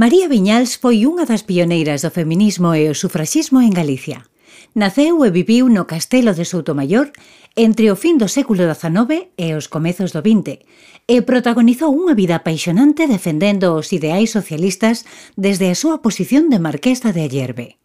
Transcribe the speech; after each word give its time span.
María 0.00 0.32
Viñals 0.32 0.80
foi 0.80 1.04
unha 1.04 1.28
das 1.28 1.44
pioneiras 1.44 2.00
do 2.00 2.08
feminismo 2.08 2.72
e 2.72 2.88
o 2.88 2.96
sufraxismo 2.96 3.60
en 3.60 3.68
Galicia. 3.68 4.24
Naceu 4.72 5.20
e 5.20 5.28
viviu 5.28 5.68
no 5.68 5.84
castelo 5.84 6.32
de 6.32 6.48
Soutomaior 6.48 7.12
entre 7.52 7.92
o 7.92 8.00
fin 8.00 8.16
do 8.16 8.24
século 8.24 8.64
XIX 8.64 9.28
e 9.36 9.52
os 9.52 9.68
comezos 9.68 10.16
do 10.16 10.24
XX 10.24 10.64
e 11.04 11.20
protagonizou 11.20 11.92
unha 11.92 12.16
vida 12.16 12.40
apaixonante 12.40 13.04
defendendo 13.04 13.76
os 13.76 13.92
ideais 13.92 14.32
socialistas 14.32 15.04
desde 15.36 15.68
a 15.68 15.76
súa 15.76 16.00
posición 16.00 16.48
de 16.48 16.64
marquesa 16.64 17.12
de 17.12 17.20
Ayerbe. 17.28 17.76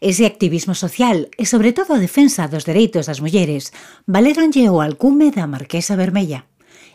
Ese 0.00 0.24
activismo 0.24 0.72
social 0.72 1.28
e 1.36 1.44
sobre 1.44 1.76
todo 1.76 1.92
a 1.92 2.00
defensa 2.00 2.48
dos 2.48 2.64
dereitos 2.64 3.12
das 3.12 3.20
mulleres 3.20 3.76
valéronlle 4.08 4.72
o 4.72 4.80
alcume 4.80 5.28
da 5.36 5.44
marquesa 5.44 6.00
vermella. 6.00 6.48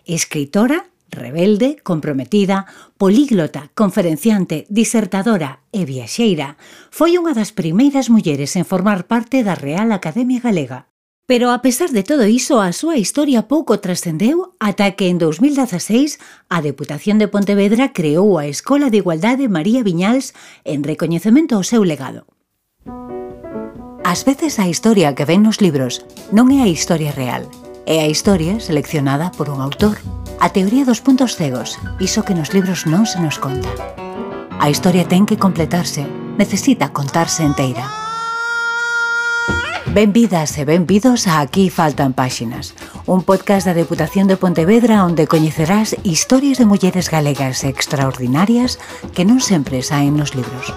Escritora 0.09 0.89
Rebelde, 1.13 1.77
comprometida, 1.83 2.65
políglota, 2.97 3.71
conferenciante, 3.73 4.65
disertadora 4.69 5.61
e 5.71 5.85
viaxeira, 5.85 6.57
foi 6.91 7.15
unha 7.15 7.31
das 7.31 7.55
primeiras 7.55 8.11
mulleres 8.11 8.57
en 8.59 8.65
formar 8.65 9.07
parte 9.07 9.41
da 9.45 9.55
Real 9.55 9.93
Academia 9.93 10.43
Galega. 10.43 10.91
Pero 11.25 11.51
a 11.51 11.61
pesar 11.63 11.89
de 11.95 12.03
todo 12.03 12.27
iso, 12.27 12.59
a 12.59 12.75
súa 12.75 12.99
historia 12.99 13.47
pouco 13.47 13.79
trascendeu 13.79 14.51
ata 14.59 14.91
que 14.99 15.07
en 15.07 15.17
2016 15.17 16.19
a 16.51 16.59
Deputación 16.59 17.15
de 17.15 17.31
Pontevedra 17.31 17.95
creou 17.95 18.35
a 18.35 18.45
Escola 18.45 18.91
de 18.91 18.99
Igualdade 18.99 19.47
María 19.47 19.87
Viñals 19.87 20.35
en 20.67 20.83
recoñecemento 20.83 21.55
ao 21.55 21.63
seu 21.63 21.87
legado. 21.87 22.27
Ás 24.03 24.27
veces 24.27 24.59
a 24.59 24.67
historia 24.67 25.15
que 25.15 25.23
ven 25.23 25.47
nos 25.47 25.63
libros 25.63 26.03
non 26.35 26.51
é 26.51 26.59
a 26.59 26.67
historia 26.67 27.15
real– 27.15 27.47
E 27.85 27.99
a 27.99 28.07
historia 28.07 28.63
seleccionada 28.63 29.31
por 29.35 29.51
un 29.51 29.59
autor. 29.59 29.99
A 30.39 30.55
teoría 30.55 30.87
dos 30.87 31.03
puntos 31.03 31.35
cegos, 31.35 31.75
iso 31.99 32.23
que 32.23 32.31
nos 32.31 32.55
libros 32.55 32.87
non 32.87 33.03
se 33.03 33.19
nos 33.19 33.43
conta. 33.43 33.67
A 34.55 34.71
historia 34.71 35.03
ten 35.03 35.27
que 35.27 35.35
completarse, 35.35 36.07
necesita 36.39 36.95
contarse 36.95 37.43
enteira. 37.43 37.83
Benvidas 39.91 40.55
e 40.55 40.63
benvidos 40.63 41.27
a 41.27 41.43
Aquí 41.43 41.67
faltan 41.67 42.15
páxinas, 42.15 42.71
un 43.03 43.19
podcast 43.27 43.67
da 43.67 43.75
Deputación 43.75 44.31
de 44.31 44.39
Pontevedra 44.39 45.03
onde 45.03 45.27
coñecerás 45.27 45.99
historias 46.07 46.63
de 46.63 46.65
mulleres 46.65 47.11
galegas 47.11 47.67
extraordinarias 47.67 48.79
que 49.11 49.27
non 49.27 49.43
sempre 49.43 49.83
saen 49.83 50.15
nos 50.15 50.39
libros. 50.39 50.71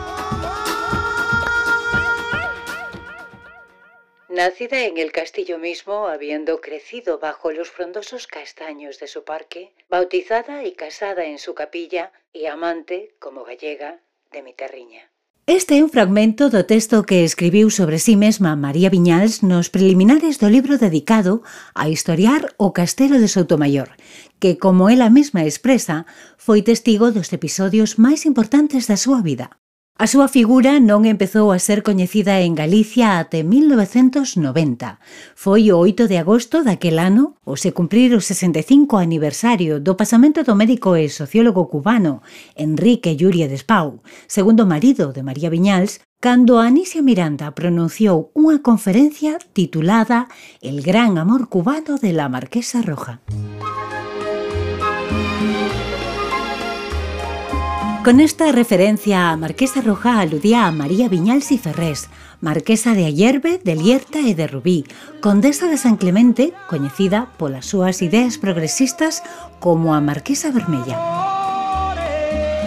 Nacida 4.46 4.84
en 4.84 4.96
el 4.96 5.10
castillo 5.10 5.58
mismo, 5.58 6.06
habiendo 6.06 6.60
crecido 6.60 7.18
bajo 7.18 7.50
los 7.50 7.68
frondosos 7.68 8.28
castaños 8.28 9.00
de 9.00 9.08
su 9.08 9.24
parque, 9.24 9.72
bautizada 9.88 10.62
y 10.62 10.70
casada 10.74 11.24
en 11.24 11.40
su 11.40 11.52
capilla 11.52 12.12
y 12.32 12.46
amante, 12.46 13.16
como 13.18 13.42
gallega, 13.42 13.98
de 14.30 14.44
mi 14.44 14.52
terriña. 14.54 15.10
Este 15.48 15.78
é 15.78 15.82
un 15.82 15.90
fragmento 15.90 16.46
do 16.48 16.62
texto 16.62 17.02
que 17.02 17.26
escribiu 17.26 17.74
sobre 17.74 17.98
si 17.98 18.14
sí 18.14 18.16
mesma 18.24 18.54
María 18.54 18.88
Viñals 18.88 19.42
nos 19.42 19.66
preliminares 19.66 20.38
do 20.38 20.46
libro 20.46 20.78
dedicado 20.78 21.42
a 21.74 21.88
historiar 21.90 22.54
o 22.56 22.70
castelo 22.70 23.18
de 23.18 23.26
Soutomaior, 23.26 23.98
que, 24.38 24.58
como 24.62 24.90
ela 24.94 25.10
mesma 25.10 25.42
expresa, 25.42 26.06
foi 26.38 26.62
testigo 26.62 27.10
dos 27.10 27.34
episodios 27.34 27.98
máis 27.98 28.22
importantes 28.30 28.86
da 28.86 28.94
súa 28.94 29.26
vida. 29.26 29.58
A 29.98 30.04
súa 30.04 30.28
figura 30.28 30.76
non 30.76 31.08
empezou 31.08 31.56
a 31.56 31.56
ser 31.56 31.80
coñecida 31.80 32.44
en 32.44 32.52
Galicia 32.52 33.16
até 33.16 33.40
1990. 33.40 35.00
Foi 35.32 35.72
o 35.72 35.80
8 35.80 36.04
de 36.04 36.20
agosto 36.20 36.60
daquel 36.60 37.00
ano, 37.00 37.40
o 37.48 37.56
se 37.56 37.72
cumprir 37.72 38.12
o 38.12 38.20
65 38.20 39.00
aniversario 39.00 39.80
do 39.80 39.96
pasamento 39.96 40.44
do 40.44 40.52
médico 40.52 41.00
e 41.00 41.08
sociólogo 41.08 41.72
cubano 41.72 42.20
Enrique 42.60 43.16
Llúria 43.16 43.48
Despau, 43.48 44.04
segundo 44.28 44.68
marido 44.68 45.16
de 45.16 45.24
María 45.24 45.48
Viñals, 45.48 46.04
cando 46.20 46.60
Anisia 46.60 47.00
Miranda 47.00 47.56
pronunciou 47.56 48.28
unha 48.36 48.60
conferencia 48.60 49.40
titulada 49.56 50.28
El 50.60 50.84
gran 50.84 51.16
amor 51.16 51.48
cubano 51.48 51.96
de 51.96 52.12
la 52.12 52.28
Marquesa 52.28 52.84
Roja. 52.84 53.24
Música 53.32 53.95
Con 58.06 58.20
esta 58.20 58.52
referencia 58.52 59.30
a 59.30 59.36
Marquesa 59.36 59.80
Roja 59.80 60.20
aludía 60.20 60.66
a 60.66 60.70
María 60.70 61.08
Viñals 61.08 61.50
y 61.50 61.58
Ferrés, 61.58 62.08
Marquesa 62.40 62.94
de 62.94 63.04
Ayerbe, 63.04 63.58
de 63.64 63.74
Lierta 63.74 64.20
e 64.20 64.36
de 64.36 64.46
Rubí, 64.46 64.84
condesa 65.20 65.66
de 65.66 65.76
San 65.76 65.96
Clemente, 65.96 66.52
coñecida 66.70 67.32
polas 67.36 67.66
súas 67.66 68.02
ideas 68.02 68.38
progresistas 68.38 69.24
como 69.58 69.92
a 69.92 70.00
Marquesa 70.00 70.52
Vermella. 70.52 71.45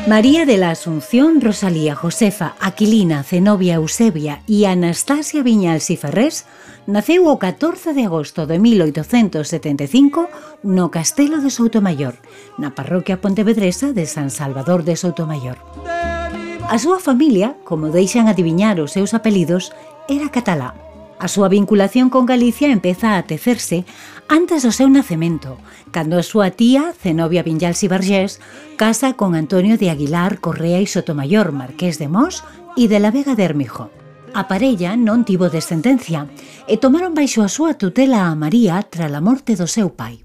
María 0.10 0.48
de 0.48 0.58
la 0.58 0.72
Asunción, 0.72 1.40
Rosalía, 1.40 1.94
Josefa, 1.94 2.56
Aquilina, 2.60 3.22
Zenobia, 3.22 3.76
Eusebia 3.76 4.42
e 4.50 4.66
Anastasia 4.66 5.46
Viñals 5.46 5.94
y 5.94 6.02
Ferrés 6.02 6.50
naceu 6.90 7.30
o 7.30 7.38
14 7.38 7.94
de 7.94 8.10
agosto 8.10 8.50
de 8.50 8.58
1875 8.58 10.26
no 10.66 10.90
Castelo 10.90 11.46
de 11.46 11.54
Soutomaior, 11.54 12.18
na 12.58 12.74
parroquia 12.74 13.22
pontevedresa 13.22 13.94
de 13.94 14.10
San 14.10 14.34
Salvador 14.34 14.82
de 14.82 14.98
Soutomaior. 14.98 15.62
A 16.66 16.82
súa 16.82 16.98
familia, 16.98 17.54
como 17.62 17.94
deixan 17.94 18.26
adiviñar 18.26 18.82
os 18.82 18.98
seus 18.98 19.14
apelidos, 19.14 19.78
era 20.10 20.34
catalá. 20.34 20.74
A 21.22 21.30
súa 21.30 21.54
vinculación 21.54 22.10
con 22.10 22.26
Galicia 22.26 22.74
empeza 22.74 23.14
a 23.14 23.30
tecerse 23.30 23.86
antes 24.30 24.62
do 24.62 24.72
seu 24.72 24.88
nacemento, 24.88 25.58
cando 25.90 26.16
a 26.16 26.24
súa 26.24 26.54
tía, 26.54 26.94
Zenobia 26.94 27.42
Vinyals 27.42 27.82
y 27.82 27.88
Vergés, 27.90 28.40
casa 28.78 29.18
con 29.18 29.34
Antonio 29.34 29.76
de 29.76 29.90
Aguilar 29.90 30.40
Correa 30.40 30.80
y 30.80 30.86
Sotomayor, 30.86 31.52
marqués 31.52 31.98
de 31.98 32.08
Mos 32.08 32.46
e 32.78 32.86
de 32.86 33.02
la 33.02 33.10
Vega 33.10 33.34
de 33.34 33.44
Hermijo. 33.44 33.90
A 34.38 34.46
parella 34.46 34.94
non 34.94 35.26
tivo 35.26 35.50
descendencia 35.50 36.30
e 36.70 36.78
tomaron 36.78 37.18
baixo 37.18 37.42
a 37.42 37.50
súa 37.50 37.74
tutela 37.74 38.30
a 38.30 38.38
María 38.38 38.78
tras 38.86 39.10
a 39.10 39.20
morte 39.20 39.58
do 39.58 39.66
seu 39.66 39.90
pai. 39.90 40.22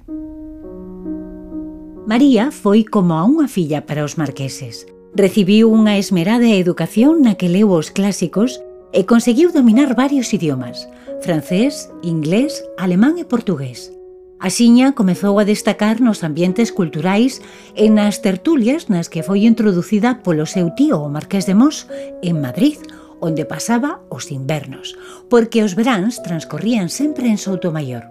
María 2.04 2.53
foi 2.53 2.84
como 2.84 3.16
a 3.16 3.25
unha 3.25 3.48
filla 3.48 3.88
para 3.88 4.04
os 4.04 4.20
marqueses. 4.20 4.84
Recibiu 5.16 5.72
unha 5.72 5.97
esmerada 5.97 6.53
educación 6.53 7.25
na 7.25 7.41
que 7.41 7.48
leu 7.48 7.72
os 7.72 7.88
clásicos 7.88 8.60
e 8.94 9.03
conseguiu 9.05 9.50
dominar 9.50 9.99
varios 9.99 10.31
idiomas, 10.32 10.87
francés, 11.21 11.91
inglés, 12.06 12.62
alemán 12.78 13.19
e 13.19 13.27
portugués. 13.27 13.91
Axiña 14.38 14.94
comezou 14.94 15.43
a 15.43 15.44
destacar 15.44 15.99
nos 15.99 16.22
ambientes 16.22 16.71
culturais 16.71 17.43
e 17.75 17.91
nas 17.91 18.22
tertulias 18.22 18.87
nas 18.87 19.10
que 19.10 19.27
foi 19.27 19.50
introducida 19.50 20.22
polo 20.22 20.47
seu 20.47 20.71
tío, 20.78 21.03
o 21.03 21.10
Marqués 21.10 21.43
de 21.43 21.59
Mos, 21.59 21.91
en 22.22 22.38
Madrid, 22.38 22.78
onde 23.19 23.43
pasaba 23.43 24.05
os 24.12 24.31
invernos, 24.31 24.94
porque 25.26 25.66
os 25.66 25.75
veráns 25.75 26.22
transcorrían 26.22 26.87
sempre 26.87 27.26
en 27.26 27.41
Soutomaior. 27.41 28.06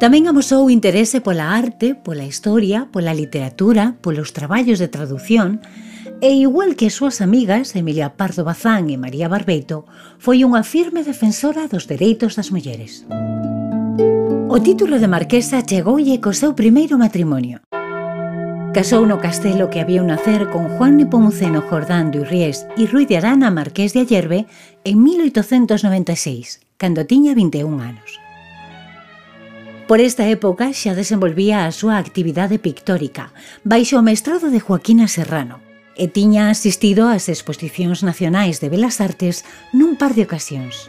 Tamén 0.00 0.24
amosou 0.24 0.72
interese 0.72 1.20
pola 1.20 1.52
arte, 1.52 1.92
pola 1.92 2.24
historia, 2.24 2.88
pola 2.88 3.12
literatura, 3.12 4.00
polos 4.00 4.32
traballos 4.32 4.80
de 4.80 4.88
traducción, 4.88 5.60
E 6.22 6.36
igual 6.36 6.76
que 6.76 6.92
as 6.92 7.00
súas 7.00 7.24
amigas 7.24 7.72
Emilia 7.72 8.12
Pardo 8.12 8.44
Bazán 8.44 8.92
e 8.92 9.00
María 9.00 9.32
Barbeito, 9.32 9.88
foi 10.20 10.44
unha 10.44 10.60
firme 10.60 11.00
defensora 11.00 11.64
dos 11.64 11.88
dereitos 11.88 12.36
das 12.36 12.52
mulleres. 12.52 13.08
O 14.52 14.60
título 14.60 15.00
de 15.00 15.08
marquesa 15.08 15.64
chegoulle 15.64 16.20
co 16.20 16.36
seu 16.36 16.52
primeiro 16.52 17.00
matrimonio. 17.00 17.64
Casou 18.76 19.08
no 19.08 19.16
castelo 19.16 19.72
que 19.72 19.80
había 19.80 20.04
un 20.04 20.12
nacer 20.12 20.52
con 20.52 20.68
Juan 20.76 21.00
Nepomuceno 21.00 21.64
Jordán 21.64 22.12
de 22.12 22.20
Ries 22.20 22.68
e 22.76 22.84
Rui 22.84 23.08
de 23.08 23.16
Arana 23.16 23.48
Marqués 23.48 23.96
de 23.96 24.04
Ayerbe 24.04 24.44
en 24.84 25.00
1896, 25.00 26.60
cando 26.76 27.08
tiña 27.08 27.32
21 27.32 27.80
anos. 27.80 28.20
Por 29.88 30.04
esta 30.04 30.28
época 30.28 30.76
xa 30.76 30.92
desenvolvía 30.92 31.64
a 31.64 31.72
súa 31.72 31.96
actividade 31.96 32.60
pictórica 32.60 33.32
baixo 33.64 33.96
o 33.96 34.04
mestrado 34.04 34.52
de 34.52 34.60
Joaquina 34.60 35.08
Serrano, 35.08 35.69
e 36.00 36.08
tiña 36.08 36.48
asistido 36.48 37.12
ás 37.12 37.28
exposicións 37.28 38.00
nacionais 38.00 38.56
de 38.56 38.72
Belas 38.72 39.04
Artes 39.04 39.44
nun 39.76 40.00
par 40.00 40.16
de 40.16 40.24
ocasións. 40.24 40.88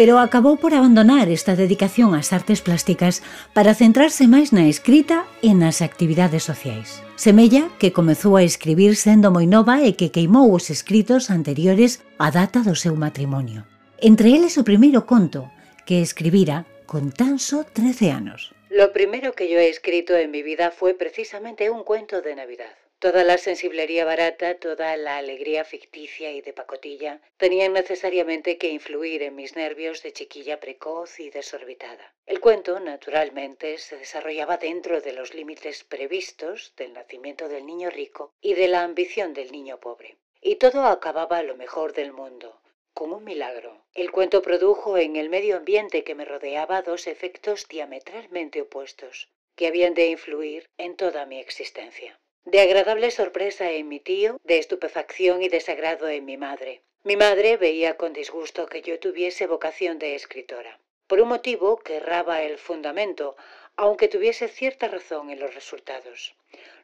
Pero 0.00 0.16
acabou 0.16 0.56
por 0.56 0.72
abandonar 0.72 1.28
esta 1.28 1.52
dedicación 1.52 2.16
ás 2.16 2.32
artes 2.32 2.64
plásticas 2.64 3.20
para 3.52 3.76
centrarse 3.76 4.24
máis 4.24 4.56
na 4.56 4.64
escrita 4.64 5.28
e 5.44 5.52
nas 5.52 5.84
actividades 5.84 6.48
sociais. 6.48 7.04
Semella 7.20 7.68
que 7.76 7.92
comezou 7.92 8.40
a 8.40 8.46
escribir 8.46 8.96
sendo 8.96 9.28
moi 9.28 9.44
nova 9.44 9.84
e 9.84 9.92
que 9.92 10.08
queimou 10.08 10.48
os 10.56 10.72
escritos 10.72 11.28
anteriores 11.28 12.00
á 12.16 12.32
data 12.32 12.64
do 12.64 12.72
seu 12.72 12.96
matrimonio. 12.96 13.68
Entre 14.00 14.32
eles 14.32 14.56
o 14.56 14.64
primeiro 14.64 15.04
conto, 15.04 15.52
que 15.84 16.00
escribira 16.00 16.64
con 16.88 17.12
tan 17.12 17.36
só 17.36 17.68
13 17.68 18.16
anos. 18.16 18.56
Lo 18.72 18.96
primero 18.96 19.36
que 19.36 19.50
yo 19.50 19.60
he 19.60 19.68
escrito 19.68 20.16
en 20.16 20.30
mi 20.30 20.40
vida 20.40 20.70
fue 20.70 20.94
precisamente 20.94 21.68
un 21.68 21.84
cuento 21.84 22.22
de 22.22 22.32
Navidad. 22.32 22.77
Toda 23.00 23.22
la 23.22 23.38
sensiblería 23.38 24.04
barata, 24.04 24.58
toda 24.58 24.96
la 24.96 25.18
alegría 25.18 25.62
ficticia 25.64 26.32
y 26.32 26.40
de 26.40 26.52
pacotilla 26.52 27.20
tenían 27.36 27.72
necesariamente 27.72 28.58
que 28.58 28.70
influir 28.70 29.22
en 29.22 29.36
mis 29.36 29.54
nervios 29.54 30.02
de 30.02 30.12
chiquilla 30.12 30.58
precoz 30.58 31.20
y 31.20 31.30
desorbitada. 31.30 32.12
El 32.26 32.40
cuento, 32.40 32.80
naturalmente, 32.80 33.78
se 33.78 33.98
desarrollaba 33.98 34.56
dentro 34.56 35.00
de 35.00 35.12
los 35.12 35.32
límites 35.32 35.84
previstos 35.84 36.74
del 36.76 36.92
nacimiento 36.92 37.48
del 37.48 37.66
niño 37.66 37.88
rico 37.88 38.32
y 38.40 38.54
de 38.54 38.66
la 38.66 38.82
ambición 38.82 39.32
del 39.32 39.52
niño 39.52 39.78
pobre. 39.78 40.16
Y 40.40 40.56
todo 40.56 40.84
acababa 40.86 41.44
lo 41.44 41.54
mejor 41.54 41.92
del 41.92 42.12
mundo, 42.12 42.60
como 42.94 43.18
un 43.18 43.24
milagro. 43.24 43.86
El 43.94 44.10
cuento 44.10 44.42
produjo 44.42 44.98
en 44.98 45.14
el 45.14 45.28
medio 45.28 45.56
ambiente 45.56 46.02
que 46.02 46.16
me 46.16 46.24
rodeaba 46.24 46.82
dos 46.82 47.06
efectos 47.06 47.68
diametralmente 47.68 48.60
opuestos, 48.60 49.30
que 49.54 49.68
habían 49.68 49.94
de 49.94 50.08
influir 50.08 50.68
en 50.78 50.96
toda 50.96 51.26
mi 51.26 51.38
existencia 51.38 52.18
de 52.44 52.60
agradable 52.60 53.10
sorpresa 53.10 53.70
en 53.72 53.88
mi 53.88 54.00
tío, 54.00 54.40
de 54.44 54.58
estupefacción 54.58 55.42
y 55.42 55.48
desagrado 55.48 56.08
en 56.08 56.24
mi 56.24 56.38
madre. 56.38 56.80
Mi 57.04 57.14
madre 57.14 57.58
veía 57.58 57.96
con 57.96 58.12
disgusto 58.12 58.66
que 58.66 58.80
yo 58.80 58.98
tuviese 58.98 59.46
vocación 59.46 59.98
de 59.98 60.14
escritora, 60.14 60.78
por 61.06 61.20
un 61.20 61.28
motivo 61.28 61.78
que 61.78 61.96
erraba 61.96 62.42
el 62.42 62.58
fundamento, 62.58 63.36
aunque 63.76 64.08
tuviese 64.08 64.48
cierta 64.48 64.88
razón 64.88 65.30
en 65.30 65.40
los 65.40 65.54
resultados. 65.54 66.34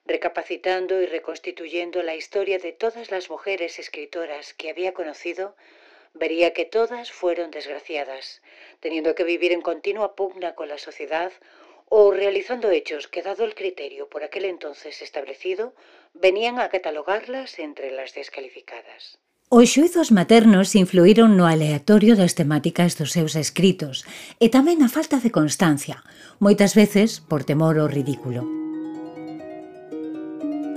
Recapacitando 0.04 1.00
y 1.00 1.06
reconstituyendo 1.06 2.02
la 2.02 2.14
historia 2.14 2.58
de 2.58 2.72
todas 2.72 3.10
las 3.10 3.30
mujeres 3.30 3.78
escritoras 3.78 4.52
que 4.52 4.68
había 4.68 4.92
conocido, 4.92 5.56
vería 6.12 6.52
que 6.52 6.64
todas 6.64 7.10
fueron 7.10 7.50
desgraciadas, 7.50 8.42
teniendo 8.80 9.14
que 9.14 9.24
vivir 9.24 9.52
en 9.52 9.62
continua 9.62 10.14
pugna 10.14 10.54
con 10.54 10.68
la 10.68 10.78
sociedad 10.78 11.32
ou 11.96 12.10
realizando 12.10 12.74
hechos 12.74 13.06
que, 13.06 13.22
dado 13.22 13.44
el 13.44 13.54
criterio 13.54 14.10
por 14.10 14.24
aquel 14.24 14.46
entonces 14.46 15.00
establecido, 15.00 15.74
venían 16.12 16.58
a 16.58 16.68
catalogarlas 16.68 17.60
entre 17.60 17.92
las 17.92 18.14
descalificadas. 18.18 19.22
Os 19.48 19.70
xuizos 19.70 20.10
maternos 20.10 20.74
influíron 20.74 21.38
no 21.38 21.46
aleatorio 21.46 22.18
das 22.18 22.34
temáticas 22.34 22.98
dos 22.98 23.14
seus 23.14 23.38
escritos 23.38 24.02
e 24.42 24.50
tamén 24.50 24.82
a 24.82 24.90
falta 24.90 25.22
de 25.22 25.30
constancia, 25.30 26.02
moitas 26.42 26.74
veces 26.74 27.22
por 27.22 27.46
temor 27.46 27.78
ao 27.78 27.86
ridículo. 27.86 28.63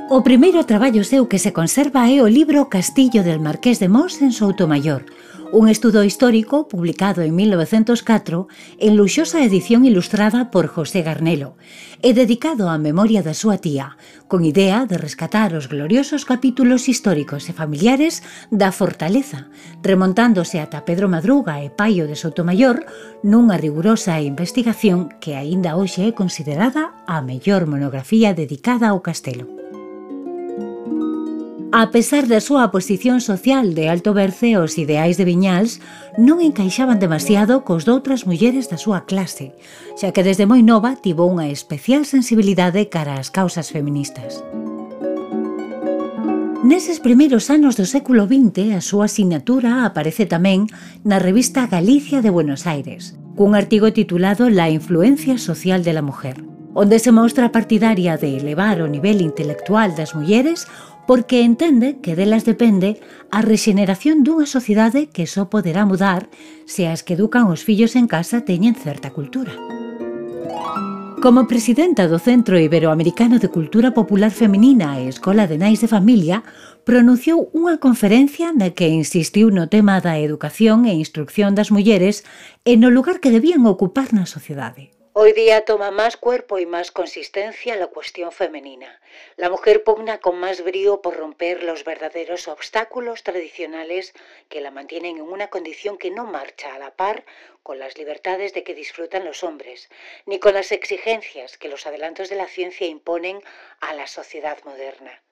O 0.09 0.23
primeiro 0.23 0.63
traballo 0.63 1.03
seu 1.03 1.27
que 1.27 1.35
se 1.35 1.51
conserva 1.51 2.07
é 2.07 2.23
o 2.23 2.31
libro 2.31 2.71
Castillo 2.71 3.27
del 3.27 3.43
Marqués 3.43 3.83
de 3.83 3.91
Mons 3.91 4.23
en 4.23 4.31
Soutomaior, 4.31 5.03
un 5.51 5.67
estudo 5.67 5.99
histórico 6.07 6.71
publicado 6.71 7.19
en 7.27 7.35
1904 7.35 8.47
en 8.79 8.95
luxosa 8.95 9.43
edición 9.43 9.83
ilustrada 9.83 10.47
por 10.47 10.71
José 10.71 11.03
Garnelo 11.03 11.59
e 11.99 12.15
dedicado 12.15 12.71
á 12.71 12.79
memoria 12.79 13.19
da 13.19 13.35
súa 13.35 13.59
tía, 13.59 13.99
con 14.31 14.47
idea 14.47 14.87
de 14.87 14.95
rescatar 14.95 15.51
os 15.59 15.67
gloriosos 15.67 16.23
capítulos 16.23 16.87
históricos 16.87 17.51
e 17.51 17.53
familiares 17.53 18.23
da 18.47 18.71
fortaleza, 18.71 19.51
remontándose 19.83 20.63
ata 20.63 20.87
Pedro 20.87 21.11
Madruga 21.11 21.59
e 21.59 21.67
Paio 21.67 22.07
de 22.07 22.15
Sotomayor 22.15 22.87
nunha 23.27 23.59
rigurosa 23.59 24.23
investigación 24.23 25.11
que 25.19 25.35
aínda 25.35 25.75
hoxe 25.75 26.07
é 26.07 26.15
considerada 26.15 26.95
a 27.03 27.19
mellor 27.19 27.67
monografía 27.67 28.31
dedicada 28.31 28.95
ao 28.95 29.03
castelo. 29.03 29.57
A 31.73 31.91
pesar 31.91 32.27
da 32.31 32.39
súa 32.39 32.71
posición 32.71 33.19
social 33.19 33.75
de 33.75 33.91
alto 33.91 34.15
berce, 34.15 34.55
os 34.55 34.79
ideais 34.79 35.19
de 35.19 35.27
Viñals 35.27 35.83
non 36.15 36.39
encaixaban 36.39 36.95
demasiado 36.95 37.67
cos 37.67 37.83
doutras 37.83 38.23
mulleres 38.23 38.71
da 38.71 38.79
súa 38.79 39.03
clase, 39.03 39.51
xa 39.99 40.15
que 40.15 40.23
desde 40.23 40.47
moi 40.47 40.63
nova 40.63 40.95
tivo 40.95 41.27
unha 41.27 41.51
especial 41.51 42.07
sensibilidade 42.07 42.87
cara 42.87 43.19
ás 43.19 43.27
causas 43.35 43.67
feministas. 43.67 44.47
Neses 46.63 47.03
primeiros 47.03 47.51
anos 47.51 47.75
do 47.75 47.83
século 47.83 48.31
XX, 48.31 48.71
a 48.71 48.79
súa 48.79 49.11
asignatura 49.11 49.83
aparece 49.83 50.23
tamén 50.23 50.71
na 51.03 51.19
revista 51.19 51.67
Galicia 51.67 52.23
de 52.23 52.31
Buenos 52.31 52.63
Aires, 52.63 53.19
cun 53.35 53.59
artigo 53.59 53.91
titulado 53.91 54.47
La 54.47 54.71
influencia 54.71 55.35
social 55.35 55.83
de 55.83 55.91
la 55.91 56.01
mujer 56.01 56.47
onde 56.79 56.99
se 56.99 57.11
mostra 57.11 57.51
partidaria 57.51 58.17
de 58.17 58.37
elevar 58.37 58.83
o 58.83 58.87
nivel 58.87 59.21
intelectual 59.25 59.97
das 59.97 60.13
mulleres 60.13 60.69
porque 61.07 61.41
entende 61.41 61.97
que 62.03 62.13
delas 62.19 62.43
depende 62.43 62.99
a 63.31 63.39
rexeneración 63.41 64.21
dunha 64.27 64.45
sociedade 64.45 65.07
que 65.07 65.25
só 65.25 65.47
poderá 65.47 65.87
mudar 65.87 66.27
se 66.67 66.91
as 66.91 67.01
que 67.01 67.15
educan 67.15 67.47
os 67.47 67.63
fillos 67.63 67.95
en 67.95 68.05
casa 68.11 68.43
teñen 68.43 68.75
certa 68.75 69.15
cultura. 69.15 69.55
Como 71.17 71.47
presidenta 71.47 72.05
do 72.05 72.19
Centro 72.21 72.59
Iberoamericano 72.59 73.39
de 73.39 73.49
Cultura 73.49 73.89
Popular 73.89 74.29
Feminina 74.29 75.01
e 75.01 75.09
Escola 75.09 75.49
de 75.49 75.57
Nais 75.57 75.81
de 75.81 75.89
Familia, 75.89 76.45
pronunciou 76.85 77.49
unha 77.57 77.81
conferencia 77.81 78.53
na 78.53 78.69
que 78.75 78.85
insistiu 78.85 79.49
no 79.49 79.65
tema 79.65 79.97
da 79.97 80.21
educación 80.21 80.85
e 80.85 80.93
instrucción 80.93 81.57
das 81.57 81.73
mulleres 81.73 82.21
e 82.67 82.77
no 82.77 82.93
lugar 82.93 83.17
que 83.17 83.33
debían 83.33 83.65
ocupar 83.65 84.13
na 84.13 84.29
sociedade. 84.29 84.96
Hoy 85.19 85.33
día 85.33 85.65
toma 85.65 85.89
más 85.89 86.15
cuerpo 86.15 86.59
y 86.59 86.67
más 86.67 86.91
consistencia 86.91 87.75
la 87.75 87.87
cuestión 87.87 88.31
femenina. 88.31 89.01
La 89.35 89.49
mujer 89.49 89.83
pugna 89.83 90.19
con 90.19 90.39
más 90.39 90.63
brío 90.63 91.01
por 91.01 91.17
romper 91.17 91.63
los 91.63 91.83
verdaderos 91.83 92.47
obstáculos 92.47 93.23
tradicionales 93.23 94.13
que 94.47 94.61
la 94.61 94.69
mantienen 94.69 95.17
en 95.17 95.23
una 95.23 95.47
condición 95.47 95.97
que 95.97 96.11
no 96.11 96.25
marcha 96.25 96.75
a 96.75 96.77
la 96.77 96.95
par 96.95 97.25
con 97.63 97.79
las 97.79 97.97
libertades 97.97 98.53
de 98.53 98.63
que 98.63 98.75
disfrutan 98.75 99.25
los 99.25 99.43
hombres, 99.43 99.89
ni 100.27 100.37
con 100.37 100.53
las 100.53 100.71
exigencias 100.71 101.57
que 101.57 101.67
los 101.67 101.87
adelantos 101.87 102.29
de 102.29 102.35
la 102.35 102.45
ciencia 102.45 102.85
imponen 102.85 103.41
a 103.79 103.95
la 103.95 104.05
sociedad 104.05 104.59
moderna. 104.65 105.23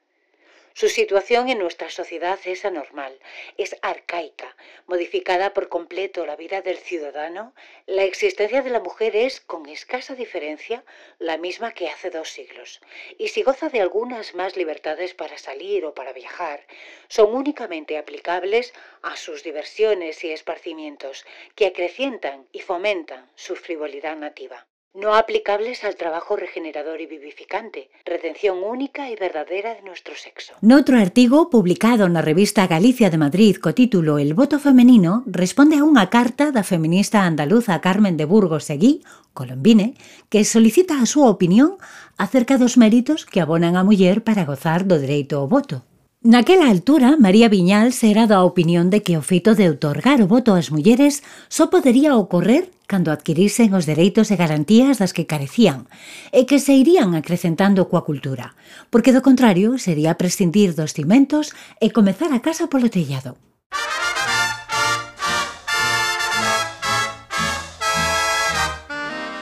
Su 0.78 0.90
situación 0.90 1.48
en 1.48 1.60
nuestra 1.60 1.90
sociedad 1.90 2.38
es 2.44 2.66
anormal, 2.66 3.18
es 3.58 3.78
arcaica, 3.82 4.58
modificada 4.88 5.54
por 5.54 5.70
completo 5.70 6.26
la 6.26 6.36
vida 6.36 6.62
del 6.62 6.78
ciudadano. 6.78 7.56
La 7.86 8.04
existencia 8.04 8.62
de 8.62 8.72
la 8.72 8.82
mujer 8.82 9.16
es, 9.16 9.40
con 9.40 9.70
escasa 9.70 10.16
diferencia, 10.16 10.84
la 11.18 11.38
misma 11.38 11.72
que 11.72 11.88
hace 11.88 12.10
dos 12.10 12.28
siglos. 12.28 12.82
Y 13.18 13.30
si 13.30 13.42
goza 13.42 13.70
de 13.70 13.80
algunas 13.80 14.36
más 14.36 14.58
libertades 14.58 15.14
para 15.14 15.38
salir 15.38 15.86
o 15.86 15.94
para 15.94 16.12
viajar, 16.12 16.68
son 17.08 17.34
únicamente 17.34 17.98
aplicables 17.98 18.74
a 19.02 19.16
sus 19.16 19.44
diversiones 19.44 20.26
y 20.26 20.32
esparcimientos, 20.32 21.26
que 21.56 21.68
acrecientan 21.68 22.50
y 22.52 22.60
fomentan 22.60 23.32
su 23.36 23.56
frivolidad 23.56 24.18
nativa 24.18 24.68
no 24.96 25.14
aplicables 25.14 25.84
al 25.84 25.96
trabajo 25.96 26.36
regenerador 26.36 27.02
y 27.02 27.06
vivificante, 27.06 27.90
retención 28.06 28.64
única 28.64 29.10
y 29.10 29.16
verdadera 29.16 29.76
de 29.76 29.82
nuestro 29.82 30.16
sexo. 30.16 30.54
Noutro 30.62 30.98
artigo 30.98 31.50
publicado 31.52 32.08
na 32.08 32.24
revista 32.24 32.64
Galicia 32.66 33.12
de 33.12 33.20
Madrid 33.20 33.60
co 33.60 33.76
título 33.76 34.18
El 34.18 34.34
voto 34.34 34.56
femenino 34.58 35.28
responde 35.28 35.76
a 35.76 35.84
unha 35.84 36.08
carta 36.08 36.56
da 36.56 36.64
feminista 36.64 37.28
andaluza 37.28 37.84
Carmen 37.84 38.16
de 38.16 38.24
Burgos 38.24 38.72
Seguí, 38.72 39.04
colombine, 39.36 40.00
que 40.32 40.48
solicita 40.48 41.04
a 41.04 41.06
súa 41.06 41.28
opinión 41.28 41.76
acerca 42.16 42.56
dos 42.56 42.80
méritos 42.80 43.28
que 43.28 43.44
abonan 43.44 43.76
a 43.76 43.84
muller 43.84 44.24
para 44.24 44.48
gozar 44.48 44.88
do 44.88 44.96
dereito 44.96 45.44
ao 45.44 45.52
voto. 45.52 45.84
Naquela 46.28 46.72
altura, 46.72 47.18
María 47.20 47.50
Viñals 47.50 48.02
era 48.04 48.26
da 48.26 48.42
opinión 48.42 48.90
de 48.90 49.06
que 49.06 49.14
o 49.14 49.22
feito 49.22 49.54
de 49.54 49.70
outorgar 49.70 50.26
o 50.26 50.32
voto 50.34 50.58
ás 50.58 50.74
mulleres 50.74 51.22
só 51.54 51.70
podería 51.70 52.18
ocorrer 52.18 52.74
cando 52.90 53.14
adquirisen 53.14 53.78
os 53.78 53.86
dereitos 53.86 54.34
e 54.34 54.36
garantías 54.42 54.98
das 54.98 55.14
que 55.14 55.30
carecían 55.30 55.86
e 56.34 56.50
que 56.50 56.58
se 56.58 56.74
irían 56.74 57.14
acrecentando 57.14 57.86
coa 57.86 58.02
cultura, 58.02 58.58
porque 58.90 59.14
do 59.14 59.22
contrario 59.22 59.78
sería 59.78 60.18
prescindir 60.18 60.74
dos 60.74 60.98
cimentos 60.98 61.54
e 61.78 61.94
comezar 61.94 62.34
a 62.34 62.42
casa 62.42 62.74
polo 62.74 62.90
tellado. 62.90 63.38